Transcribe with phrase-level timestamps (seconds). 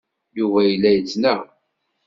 [0.37, 1.39] Yuba yella yettnaɣ.